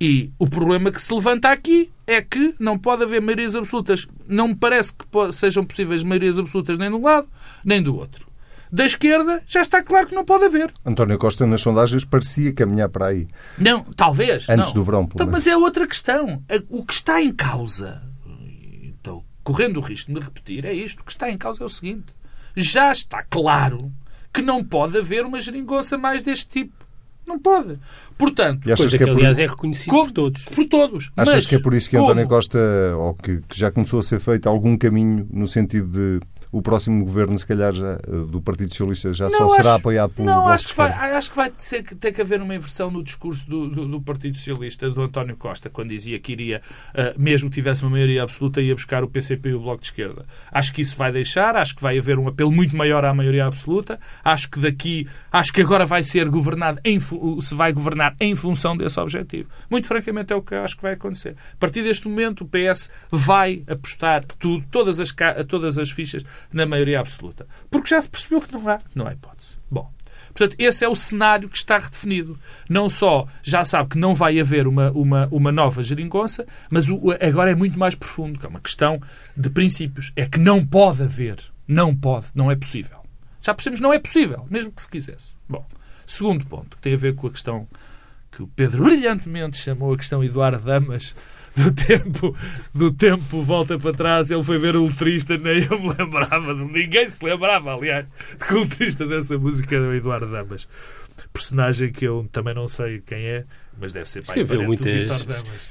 [0.00, 4.06] E o problema que se levanta aqui é que não pode haver maiorias absolutas.
[4.26, 7.28] Não me parece que sejam possíveis maiorias absolutas nem de um lado,
[7.64, 8.26] nem do outro.
[8.74, 10.72] Da esquerda, já está claro que não pode haver.
[10.84, 13.28] António Costa, nas sondagens, parecia caminhar para aí.
[13.56, 14.48] Não, talvez.
[14.48, 14.74] Antes não.
[14.74, 15.44] do verão, pelo Então, menos.
[15.44, 16.42] mas é outra questão.
[16.68, 18.02] O que está em causa,
[18.82, 21.00] então, correndo o risco de me repetir, é isto.
[21.00, 22.06] O que está em causa é o seguinte.
[22.56, 23.92] Já está claro
[24.32, 26.72] que não pode haver uma geringonça mais deste tipo.
[27.26, 27.78] Não pode.
[28.18, 30.44] Portanto, E Coisa que que, é por- aliás, é reconhecido como- por todos.
[30.44, 31.10] por todos.
[31.16, 32.58] Achas Mas que é por isso que como- António Costa,
[32.98, 36.20] ou que, que já começou a ser feito algum caminho no sentido de
[36.56, 39.78] o próximo governo, se calhar, já, eh, do Partido Socialista já só Não, será acho-
[39.80, 42.54] apoiado pelo Não, acho que vai, acho que vai ter que, ter que haver uma
[42.54, 46.62] inversão no discurso do, do, do Partido Socialista, do António Costa, quando dizia que iria,
[46.94, 49.86] ah, mesmo que tivesse uma maioria absoluta, ia buscar o PCP e o Bloco de
[49.88, 50.24] Esquerda.
[50.52, 53.46] Acho que isso vai deixar, acho que vai haver um apelo muito maior à maioria
[53.46, 53.98] absoluta.
[54.24, 58.76] Acho que daqui, acho que agora vai ser governado, em, se vai governar em função
[58.76, 59.48] desse objetivo.
[59.70, 61.34] Muito francamente é o que eu acho que vai acontecer.
[61.54, 65.14] A partir deste momento, o PS vai apostar tudo, todas as,
[65.48, 67.46] todas as fichas na maioria absoluta.
[67.70, 69.56] Porque já se percebeu que não há, não há hipótese.
[69.70, 69.90] Bom,
[70.28, 72.38] portanto, esse é o cenário que está redefinido.
[72.68, 77.10] Não só já sabe que não vai haver uma, uma, uma nova geringonça, mas o-
[77.20, 79.00] agora é muito mais profundo, que é uma questão
[79.36, 80.12] de princípios.
[80.16, 81.38] É que não pode haver.
[81.66, 82.98] Não pode, não é possível.
[83.40, 85.32] Já percebemos, não é possível, mesmo que se quisesse.
[85.48, 85.64] Bom,
[86.06, 87.66] segundo ponto, que tem a ver com a questão
[88.30, 91.14] que o Pedro brilhantemente chamou a questão Eduardo Damas
[91.56, 92.36] do tempo,
[92.74, 97.08] do tempo volta para trás, ele foi ver o letrista, nem eu me lembrava, ninguém
[97.08, 98.06] se lembrava, aliás,
[98.46, 100.68] que o letrista dessa música era o Eduardo Damas.
[101.32, 103.44] Personagem que eu também não sei quem é,
[103.78, 105.26] mas deve ser pai Escreveu do muitas-.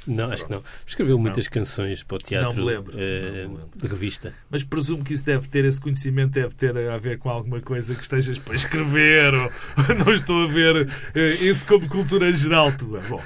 [0.06, 0.64] Não, acho que não.
[0.86, 3.70] Escreveu muitas canções para o teatro Não me lembro, eh, não me lembro.
[3.76, 4.34] de revista.
[4.50, 7.94] Mas presumo que isso deve ter, esse conhecimento deve ter a ver com alguma coisa
[7.96, 9.52] que estejas para escrever, ou
[10.06, 13.00] não estou a ver eh, isso como cultura geral tua.
[13.10, 13.22] Bom,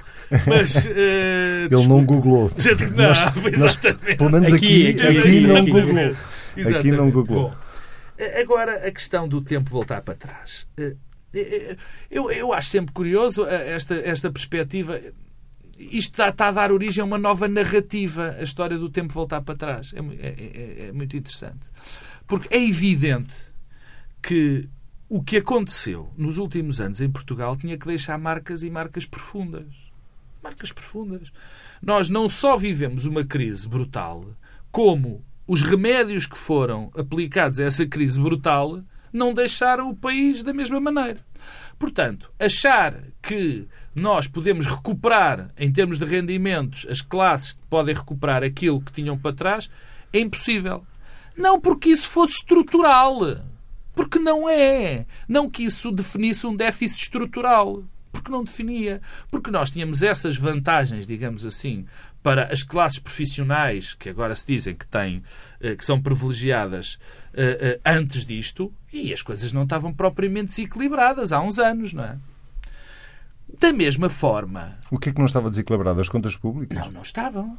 [0.46, 0.86] mas.
[0.86, 2.52] eh, Ele não googlou.
[2.58, 3.12] Gente, não,
[3.52, 4.16] exatamente.
[4.18, 6.16] Pelo menos aqui, Aqui, aqui, aqui, não googlou.
[6.56, 6.78] Exatamente.
[6.78, 7.50] Aqui não googlou.
[7.50, 7.56] Bom,
[8.42, 10.66] agora a questão do tempo voltar para trás.
[11.34, 11.78] Eh, eh,
[12.10, 15.00] Eu, eu acho sempre curioso eh, esta, esta perspectiva.
[15.78, 19.42] Isto está, está a dar origem a uma nova narrativa, a história do tempo voltar
[19.42, 19.94] para trás.
[19.94, 21.60] É, é- é- é muito interessante.
[22.26, 23.34] Porque é evidente
[24.22, 24.68] que
[25.10, 29.66] o que aconteceu nos últimos anos em Portugal tinha que deixar marcas e marcas profundas.
[30.44, 31.32] Marcas profundas.
[31.82, 34.26] Nós não só vivemos uma crise brutal,
[34.72, 38.82] como os remédios que foram aplicados a essa crise brutal
[39.12, 41.20] não deixaram o país da mesma maneira.
[41.80, 48.82] Portanto, achar que nós podemos recuperar, em termos de rendimentos, as classes podem recuperar aquilo
[48.82, 49.70] que tinham para trás,
[50.14, 50.86] é impossível.
[51.36, 53.20] Não porque isso fosse estrutural.
[53.96, 55.06] Porque não é.
[55.28, 57.84] Não que isso definisse um déficit estrutural.
[58.12, 59.02] Porque não definia.
[59.30, 61.86] Porque nós tínhamos essas vantagens, digamos assim,
[62.24, 65.24] para as classes profissionais, que agora se dizem que têm,
[65.62, 66.98] eh, que são privilegiadas
[67.86, 72.18] antes disto, e as coisas não estavam propriamente desequilibradas há uns anos, não é?
[73.60, 74.78] Da mesma forma.
[74.92, 76.00] O que é que não estava desequilibrado?
[76.00, 76.78] As contas públicas?
[76.78, 77.58] Não, não estavam.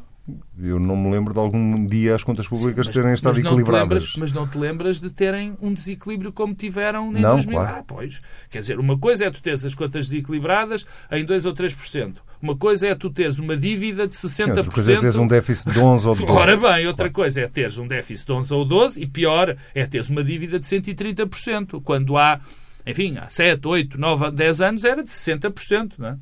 [0.61, 3.81] Eu não me lembro de algum dia as contas públicas Mas- terem estado mas equilibradas.
[3.89, 7.59] lembras- mas não te lembras de terem um desequilíbrio como tiveram em Não, 2000?
[7.59, 7.77] claro.
[7.79, 8.21] Ah, pois.
[8.51, 12.23] Quer dizer, uma coisa é tu teres as contas desequilibradas em 2 ou 3%.
[12.43, 14.55] Uma coisa é tu teres uma dívida de 60%.
[14.55, 16.39] Sim, outra coisa é teres um déficit de 11 ou de 12.
[16.39, 19.87] Ora bem, outra coisa é teres um déficit de 11 ou 12 e pior é
[19.87, 22.39] teres uma dívida de 130%, quando há,
[22.91, 26.17] enfim, há 7, 8, 9, 10 anos era de 60%, não é?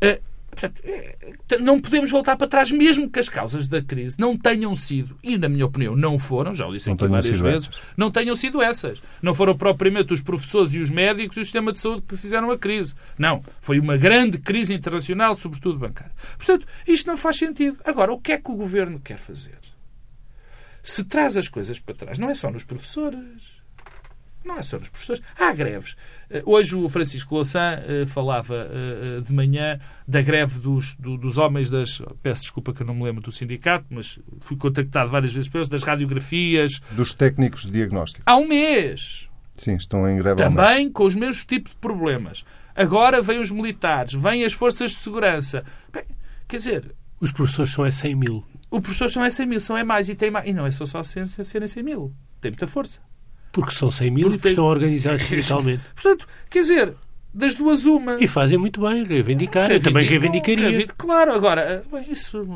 [0.00, 1.16] Eh, portanto, eh,
[1.60, 5.36] não podemos voltar para trás, mesmo que as causas da crise não tenham sido, e
[5.36, 7.82] na minha opinião não foram, já o disse Não aqui várias vezes, essas.
[7.96, 9.02] não tenham sido essas.
[9.20, 12.50] Não foram propriamente os professores e os médicos e o sistema de saúde que fizeram
[12.50, 12.94] a crise.
[13.18, 13.42] Não.
[13.60, 16.12] Foi uma grande crise internacional, sobretudo bancária.
[16.36, 17.78] Portanto, isto não faz sentido.
[17.84, 19.58] Agora, o que é que o governo quer fazer?
[20.82, 23.59] Se traz as coisas para trás, não é só nos professores.
[24.44, 25.22] Não é só nos professores.
[25.38, 25.94] Há greves.
[26.30, 31.36] Eh, Hoje o Francisco Louçã eh, falava eh, de manhã da greve dos, do- dos
[31.36, 32.00] homens das.
[32.22, 35.68] Peço desculpa que eu não me lembro do sindicato, mas fui contactado várias vezes pelos,
[35.68, 36.80] das radiografias.
[36.92, 38.22] Dos técnicos de diagnóstico.
[38.26, 39.28] Há um mês.
[39.56, 40.66] Sim, estão em greve há um mês.
[40.68, 42.42] Também com os mesmos tipos de problemas.
[42.74, 45.64] Agora vêm os militares, vêm as forças de segurança.
[45.92, 46.04] Bem,
[46.48, 48.42] quer dizer, Os professores são é 100 mil.
[48.70, 50.46] os professores são é 100 mil, são é mais e tem mais.
[50.46, 52.14] E não é só, só ser- serem 100 mil.
[52.40, 53.00] Tem muita força.
[53.52, 55.82] Porque são 100 mil Porque e porque estão organizados sindicalmente.
[55.94, 56.94] Portanto, quer dizer,
[57.34, 58.16] das duas uma.
[58.20, 59.70] E fazem muito bem, reivindicar.
[59.70, 60.68] Eu também reivindicaria.
[60.68, 62.46] reivindico- Claro, agora, bem, isso.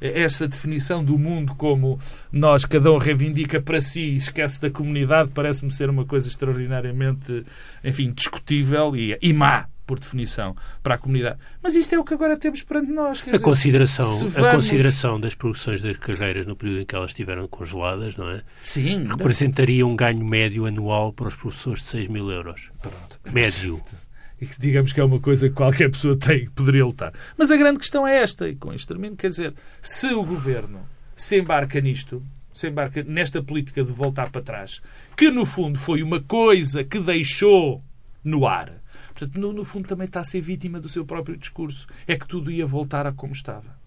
[0.00, 1.98] eh, Essa definição do mundo como
[2.30, 7.44] nós, cada um reivindica para si e esquece da comunidade, parece-me ser uma coisa extraordinariamente,
[7.82, 11.38] enfim, discutível e, e má, por definição, para a comunidade.
[11.62, 13.20] Mas isto é o que agora temos perante nós.
[13.22, 16.94] A dizer, consideração, se a vamos- consideração das produções das carreiras no período em que
[16.94, 18.42] elas estiveram congeladas, não é?
[18.62, 22.70] Sim, Representaria um ganho médio anual para os professores de 6 mil euros.
[22.80, 23.20] pronto.
[23.32, 23.80] Médio.
[24.40, 27.12] e que digamos que é uma coisa que qualquer pessoa tem, poderia lutar.
[27.38, 30.80] Mas a grande questão é esta, e com isto termino, quer dizer, se o governo
[31.14, 32.22] se embarca nisto,
[32.52, 34.80] se embarca nesta política de voltar para trás,
[35.16, 37.82] que no fundo foi uma coisa que deixou
[38.24, 38.72] no ar.
[39.14, 41.86] Portanto, no, no fundo também está a ser vítima do seu próprio discurso.
[42.06, 43.78] É que tudo ia voltar a como estava.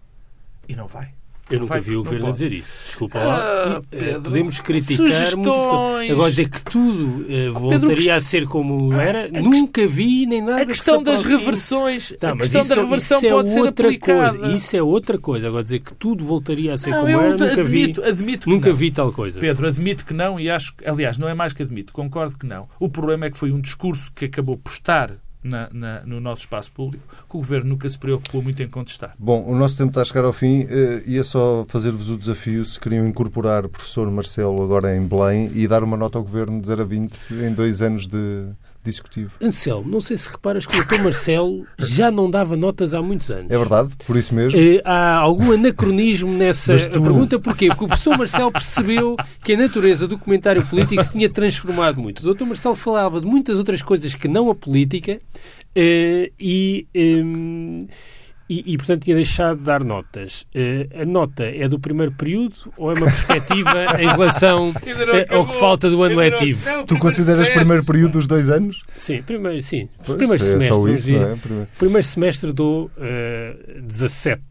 [0.68, 1.14] E não vai.
[1.50, 2.84] Eu nunca vi o governo a dizer isso.
[2.86, 3.82] Desculpa Ah, lá.
[3.92, 6.12] E, eh, Pedro, podemos criticar muitas sugestões.
[6.12, 10.62] Agora dizer que tudo eh, voltaria a ser como era, a nunca vi nem nada
[10.62, 13.88] A questão que das reversões, Tá, a questão isso da reversão é pode ser outra
[13.88, 14.38] aplicada.
[14.38, 14.54] Coisa.
[14.56, 15.48] Isso é outra coisa.
[15.48, 18.08] Agora dizer que tudo voltaria a ser Não, como era, nunca admito, vi.
[18.10, 18.76] admito Nunca não.
[18.76, 19.40] vi tal coisa.
[19.40, 22.46] Pedro, admito que não e acho que, aliás, não é mais que admito, concordo que
[22.46, 22.68] não.
[22.80, 25.12] O problema é que foi um discurso que acabou por estar
[25.48, 29.14] na- na- no nosso espaço público que o Governo nunca se preocupou muito em contestar.
[29.18, 30.66] Bom, o nosso tempo está a chegar ao fim.
[30.70, 35.50] Eh, ia só fazer-vos o desafio se queriam incorporar o professor Marcelo agora em Belém
[35.56, 38.46] e dar uma nota ao Governo de 0 a 20 em dois anos de,
[38.88, 39.32] de executivo.
[39.42, 41.02] Anselmo, não sei se reparas que o Dr.
[41.04, 43.52] Marcelo já não dava notas há muitos anos.
[43.52, 43.90] É verdade?
[44.06, 44.58] Por isso mesmo?
[44.60, 47.40] Eh, há algum anacronismo nessa tu- pergunta.
[47.40, 47.68] Porquê?
[47.68, 52.28] Porque o professor Marcelo percebeu que a natureza do comentário político se tinha transformado muito.
[52.28, 52.46] O Dr.
[52.46, 55.20] Marcelo falava de muitas outras coisas que não a política
[55.76, 57.88] eh, e, em,
[58.50, 60.46] e, e, portanto, tinha deixado de dar notas.
[60.56, 65.46] Eh, a nota é do primeiro período ou é uma perspectiva em relação eh, ao
[65.46, 66.86] que falta do ano letivo?
[66.86, 68.84] Tu consideras primeiro período dos dois anos?
[68.96, 69.90] Sim, primeiro, sim.
[70.06, 70.94] Pois, primeiro é semestre.
[70.94, 71.36] isso, não é?
[71.36, 74.42] Primeiro- Primeiro semestre dou eh, 17,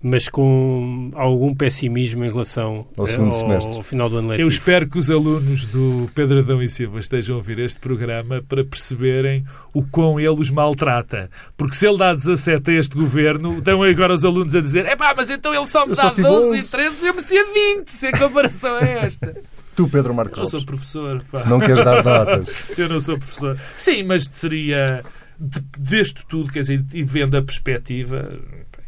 [0.00, 3.76] mas com algum pessimismo em relação Ao eh, semestre.
[3.76, 4.48] ao final do ano Eu letivo.
[4.50, 8.64] espero que os alunos do Pedro Adão e Silva estejam a ouvir este programa para
[8.64, 9.44] perceberem
[9.74, 11.28] o quão ele os maltrata.
[11.56, 14.94] Porque se ele dá 17 a este governo, estão agora os alunos a dizer: é
[14.94, 17.14] pá, mas então ele só me Eu dá só tive 12 11." e 13, eu
[17.14, 17.44] merecia
[17.76, 17.88] 20.
[17.90, 19.36] Se a comparação é esta.
[19.74, 21.44] Tu, Pedro Marcos Eu sou professor, pá.
[21.44, 22.64] não queres dar notas?
[22.76, 23.56] Eu não sou professor.
[23.76, 25.04] Sim, mas seria
[25.38, 28.28] de- deste tudo, quer dizer, e vendo a perspectiva,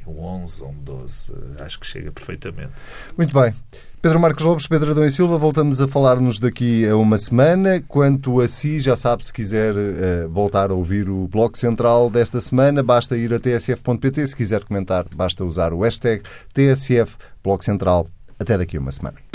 [0.07, 2.72] um 11 ou um 12, acho que chega perfeitamente.
[3.16, 3.55] Muito bem.
[4.03, 7.82] Pedro Marcos Lopes, Pedro Adão e Silva, voltamos a falar-nos daqui a uma semana.
[7.86, 12.40] Quanto a si, já sabe, se quiser eh, voltar a ouvir o Bloco Central desta
[12.40, 14.26] semana, basta ir a tsf.pt.
[14.26, 16.22] Se quiser comentar, basta usar o hashtag
[16.55, 18.09] TSF Bloco Central.
[18.38, 19.30] Até daqui a uma semana.